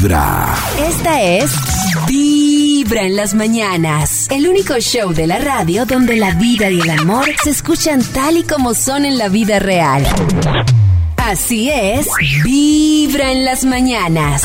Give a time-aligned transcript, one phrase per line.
[0.00, 0.54] Vibra.
[0.88, 1.52] Esta es
[2.08, 4.28] Vibra en las mañanas.
[4.30, 8.38] El único show de la radio donde la vida y el amor se escuchan tal
[8.38, 10.06] y como son en la vida real.
[11.18, 12.08] Así es,
[12.42, 14.42] Vibra en las mañanas.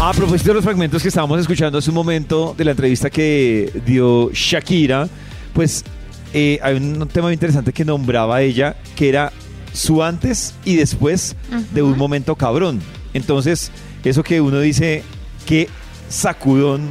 [0.00, 3.72] A propósito de los fragmentos que estábamos escuchando hace un momento de la entrevista que
[3.86, 5.08] dio Shakira,
[5.54, 5.82] pues
[6.34, 9.32] eh, hay un tema muy interesante que nombraba ella, que era
[9.72, 11.36] su antes y después
[11.72, 12.82] de un momento cabrón.
[13.14, 13.70] Entonces,
[14.10, 15.02] eso que uno dice,
[15.46, 15.68] qué
[16.08, 16.88] sacudón,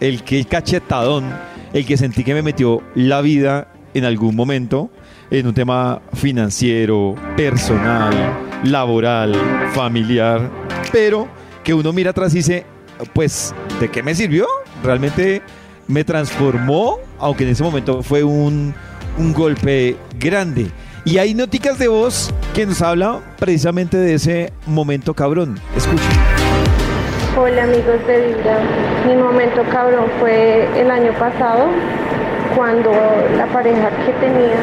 [0.00, 1.24] el que cachetadón,
[1.72, 4.90] el que sentí que me metió la vida en algún momento,
[5.30, 8.14] en un tema financiero, personal,
[8.64, 9.34] laboral,
[9.72, 10.50] familiar,
[10.92, 11.28] pero
[11.64, 12.66] que uno mira atrás y dice,
[13.12, 14.46] pues, ¿de qué me sirvió?
[14.82, 15.42] Realmente
[15.88, 18.74] me transformó, aunque en ese momento fue un,
[19.18, 20.70] un golpe grande.
[21.04, 25.58] Y hay noticas de voz que nos habla precisamente de ese momento cabrón.
[25.76, 26.35] Escuchen.
[27.38, 28.56] Hola amigos de Vibra,
[29.06, 31.66] mi momento cabrón fue el año pasado
[32.56, 32.90] cuando
[33.36, 34.56] la pareja que tenía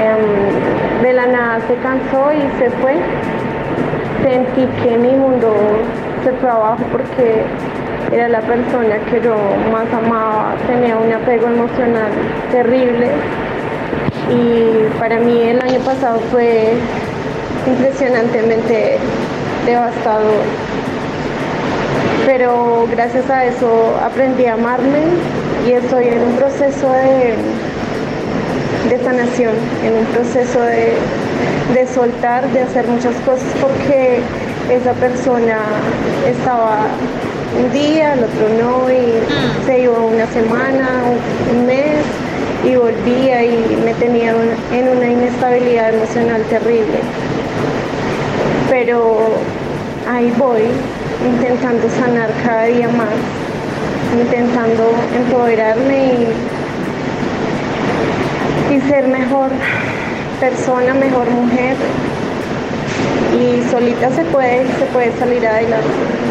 [0.00, 2.96] em, de la nada se cansó y se fue.
[4.22, 5.54] Sentí que mi mundo
[6.24, 7.42] se fue abajo porque
[8.10, 9.36] era la persona que yo
[9.70, 12.10] más amaba, tenía un apego emocional
[12.50, 13.10] terrible
[14.30, 16.72] y para mí el año pasado fue
[17.66, 18.96] impresionantemente
[19.66, 20.72] devastador.
[22.26, 25.02] Pero gracias a eso aprendí a amarme
[25.66, 27.34] y estoy en un proceso de,
[28.88, 30.92] de sanación, en un proceso de,
[31.74, 34.20] de soltar, de hacer muchas cosas porque
[34.70, 35.58] esa persona
[36.28, 36.86] estaba
[37.58, 39.12] un día, el otro no, y
[39.66, 40.88] se iba una semana,
[41.52, 42.04] un mes,
[42.64, 44.34] y volvía y me tenía
[44.72, 47.00] en una inestabilidad emocional terrible.
[48.70, 49.18] Pero
[50.08, 50.62] ahí voy,
[51.26, 53.14] intentando sanar cada día más,
[54.18, 56.14] intentando empoderarme
[58.70, 59.50] y, y ser mejor
[60.40, 61.76] persona, mejor mujer.
[63.32, 65.86] Y solita se puede, se puede salir adelante.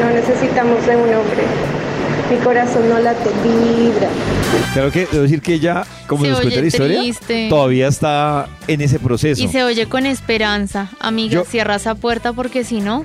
[0.00, 1.42] No necesitamos de un hombre.
[2.30, 4.08] Mi corazón no late, vibra.
[4.72, 7.46] Claro que debo decir que ella, como Se nos cuenta la historia, triste.
[7.48, 9.42] todavía está en ese proceso.
[9.42, 10.90] Y se oye con esperanza.
[10.98, 13.04] Amiga, Yo- cierra esa puerta porque si no,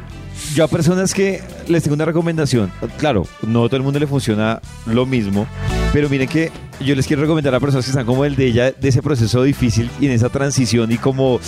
[0.56, 2.72] Yo a personas que les tengo una recomendación.
[2.98, 5.46] Claro, no a todo el mundo le funciona lo mismo,
[5.94, 8.72] pero miren que yo les quiero recomendar a personas que están como el de ella,
[8.72, 11.40] de ese proceso difícil y en esa transición y como,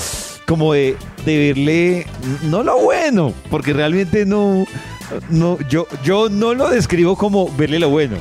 [0.48, 0.96] como de,
[1.26, 2.06] de verle,
[2.44, 4.66] no lo bueno, porque realmente no,
[5.30, 8.18] no yo, yo no lo describo como verle lo bueno.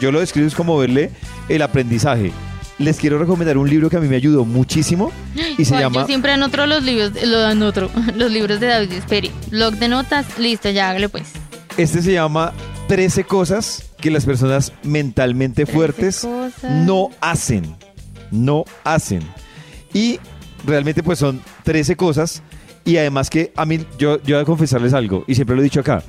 [0.00, 1.10] Yo lo describo es como verle
[1.48, 2.32] el aprendizaje.
[2.78, 5.10] Les quiero recomendar un libro que a mí me ayudó muchísimo
[5.56, 6.00] y se Juan, llama...
[6.02, 8.92] yo siempre anoto los libros, lo anoto, los libros de David.
[8.92, 11.32] Espere, blog de notas, listo, ya hágale pues.
[11.78, 12.52] Este se llama
[12.88, 16.70] 13 cosas que las personas mentalmente 13 fuertes cosas.
[16.70, 17.76] no hacen.
[18.30, 19.22] No hacen.
[19.94, 20.20] Y
[20.66, 22.42] realmente pues son 13 cosas.
[22.84, 25.64] Y además que a mí, yo, yo voy a confesarles algo, y siempre lo he
[25.64, 26.04] dicho acá,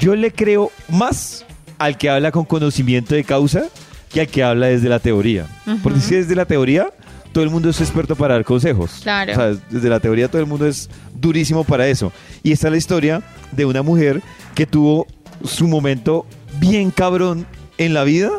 [0.00, 1.46] yo le creo más
[1.78, 3.66] al que habla con conocimiento de causa
[4.10, 5.46] que al que habla desde la teoría.
[5.84, 6.90] Porque si desde la teoría,
[7.32, 8.98] todo el mundo es experto para dar consejos.
[9.02, 9.32] Claro.
[9.32, 12.12] O sea, desde la teoría todo el mundo es durísimo para eso.
[12.42, 14.22] Y esta es la historia de una mujer
[14.56, 15.06] que tuvo
[15.44, 16.26] su momento
[16.58, 17.46] bien cabrón
[17.78, 18.32] en la vida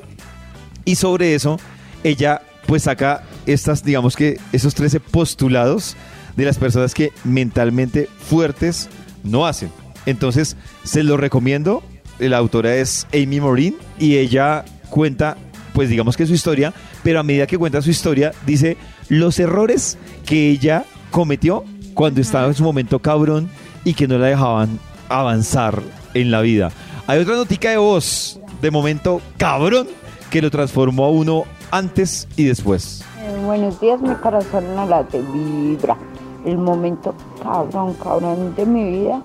[0.83, 1.57] y sobre eso
[2.03, 5.95] ella pues saca estas, digamos que esos 13 postulados
[6.37, 8.89] de las personas que mentalmente fuertes
[9.23, 9.69] no hacen.
[10.05, 11.83] Entonces, se lo recomiendo.
[12.19, 15.35] La autora es Amy Morin y ella cuenta,
[15.73, 18.77] pues digamos que su historia, pero a medida que cuenta su historia, dice
[19.09, 23.49] los errores que ella cometió cuando estaba en su momento cabrón
[23.83, 25.81] y que no la dejaban avanzar
[26.13, 26.71] en la vida.
[27.07, 29.87] Hay otra notica de voz de momento cabrón
[30.29, 33.03] que lo transformó a uno antes y después.
[33.19, 35.97] Eh, buenos días, mi corazón no late, vibra.
[36.47, 37.13] El momento
[37.43, 39.21] cabrón, cabrón de mi vida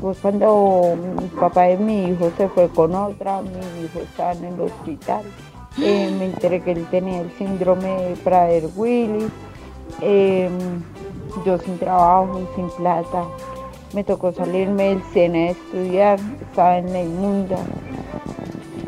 [0.00, 4.44] fue cuando mi papá de mi hijo se fue con otra, mi hijo estaba en
[4.46, 5.22] el hospital.
[5.78, 9.30] Eh, me enteré que él tenía el síndrome de Prader-Willis.
[10.00, 10.48] Eh,
[11.44, 13.24] yo sin trabajo, sin plata.
[13.92, 17.58] Me tocó salirme del SENA a estudiar, estaba en la inmunda.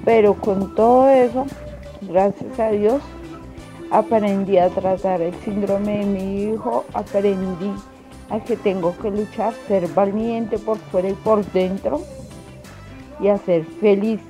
[0.07, 1.45] Pero con todo eso,
[2.01, 3.03] gracias a Dios,
[3.95, 7.73] aprendí a tratar el síndrome de mi hijo, aprendí
[8.29, 12.01] a que tengo que luchar, ser valiente por fuera y por dentro
[13.21, 14.21] y a ser feliz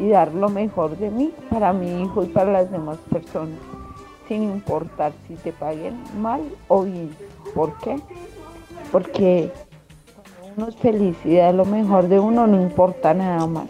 [0.00, 3.58] y dar lo mejor de mí para mi hijo y para las demás personas,
[4.26, 7.10] sin importar si te paguen mal o bien.
[7.54, 7.96] ¿Por qué?
[8.90, 9.52] Porque
[10.40, 13.66] cuando uno es felicidad, lo mejor de uno no importa nada más.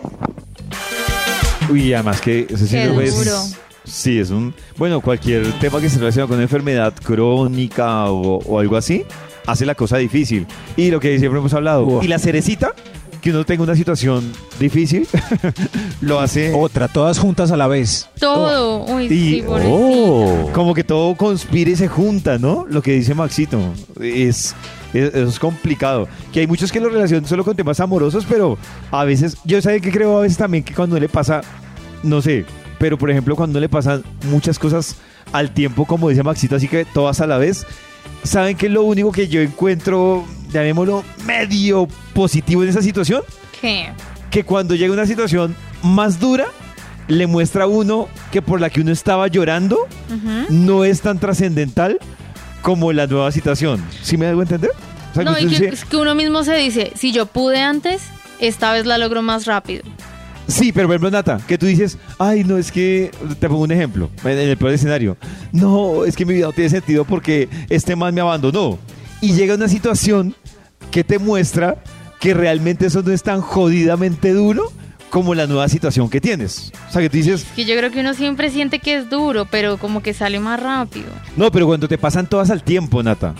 [1.70, 3.67] Uy, además que ese síndrome es- duro.
[3.88, 4.54] Sí, es un.
[4.76, 9.04] Bueno, cualquier tema que se relaciona con una enfermedad crónica o, o algo así,
[9.46, 10.46] hace la cosa difícil.
[10.76, 12.00] Y lo que siempre hemos hablado.
[12.02, 12.72] Y la cerecita,
[13.22, 14.30] que uno tenga una situación
[14.60, 15.06] difícil,
[16.00, 16.52] lo hace.
[16.54, 18.08] Otra, todas juntas a la vez.
[18.20, 18.84] Todo.
[18.84, 19.08] Uy, Y-
[19.40, 19.44] sí.
[19.48, 20.50] Oh.
[20.52, 22.66] Como que todo conspira y se junta, ¿no?
[22.68, 23.58] Lo que dice Maxito.
[24.00, 24.54] Es,
[24.92, 26.08] es, eso es complicado.
[26.32, 28.58] Que hay muchos que lo relacionan solo con temas amorosos, pero
[28.90, 31.40] a veces, yo sé que creo a veces también que cuando le pasa,
[32.02, 32.44] no sé,
[32.78, 34.96] pero por ejemplo cuando le pasan muchas cosas
[35.32, 37.66] al tiempo, como dice Maxito, así que todas a la vez,
[38.22, 43.22] ¿saben qué es lo único que yo encuentro, llamémoslo, medio positivo en esa situación?
[43.60, 43.88] ¿Qué?
[44.30, 46.46] que cuando llega una situación más dura,
[47.08, 49.78] le muestra a uno que por la que uno estaba llorando
[50.50, 51.98] no es tan trascendental
[52.62, 53.82] como la nueva situación.
[54.02, 54.70] ¿Sí me hago entender?
[55.12, 57.26] O sea, No, que y que, dice, es que uno mismo se dice, si yo
[57.26, 58.02] pude antes,
[58.40, 59.84] esta vez la logro más rápido.
[60.48, 63.72] Sí, pero por ejemplo, Nata, que tú dices, ay, no, es que, te pongo un
[63.72, 65.16] ejemplo, en el peor escenario,
[65.52, 68.78] no, es que mi vida no tiene sentido porque este man me abandonó.
[69.20, 70.34] Y llega una situación
[70.90, 71.82] que te muestra
[72.20, 74.72] que realmente eso no es tan jodidamente duro
[75.10, 76.72] como la nueva situación que tienes.
[76.88, 79.46] O sea, que tú dices, Que yo creo que uno siempre siente que es duro,
[79.50, 81.06] pero como que sale más rápido.
[81.36, 83.34] No, pero cuando te pasan todas al tiempo, Nata.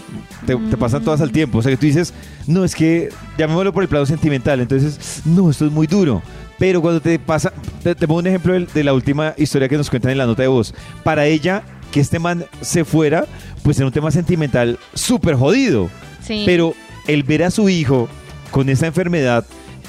[0.47, 1.59] Te, te pasan todas al tiempo.
[1.59, 2.15] O sea, que tú dices,
[2.47, 4.61] no, es que llamémoslo por el plano sentimental.
[4.61, 6.23] Entonces, no, esto es muy duro.
[6.59, 7.53] Pero cuando te pasa,
[7.83, 10.27] te, te pongo un ejemplo de, de la última historia que nos cuentan en la
[10.27, 10.75] nota de voz.
[11.05, 11.63] Para ella,
[11.93, 13.25] que este man se fuera,
[13.63, 15.89] pues era un tema sentimental súper jodido.
[16.23, 16.43] Sí.
[16.45, 16.75] Pero
[17.07, 18.09] el ver a su hijo
[18.51, 19.45] con esa enfermedad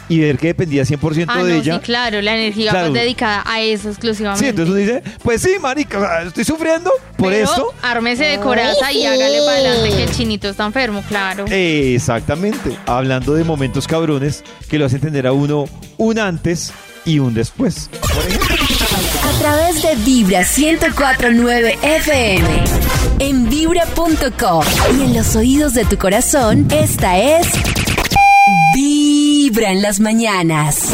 [0.09, 1.75] y ver que dependía 100% ah, de no, ella.
[1.75, 2.91] sí, claro, la energía Claro.
[2.91, 4.43] dedicada a eso exclusivamente.
[4.43, 7.73] Sí, entonces uno dice, pues sí, marica, o sea, estoy sufriendo por Pero esto.
[7.81, 11.45] ármese de coraza y hágale para adelante que el chinito está enfermo, claro.
[11.47, 15.65] Exactamente, hablando de momentos cabrones que lo hacen tener a uno
[15.97, 16.73] un antes
[17.05, 17.89] y un después.
[18.01, 18.55] Por ejemplo,
[19.23, 22.47] A través de Vibra 1049 FM.
[23.19, 24.63] En vibra.com.
[24.97, 27.47] Y en los oídos de tu corazón, esta es.
[29.49, 30.93] Vibra las mañanas.